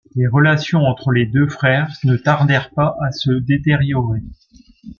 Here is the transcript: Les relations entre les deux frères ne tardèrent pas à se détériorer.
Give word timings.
Les 0.15 0.25
relations 0.25 0.81
entre 0.87 1.11
les 1.11 1.27
deux 1.27 1.47
frères 1.47 1.87
ne 2.05 2.17
tardèrent 2.17 2.71
pas 2.73 2.97
à 3.03 3.11
se 3.11 3.29
détériorer. 3.29 4.23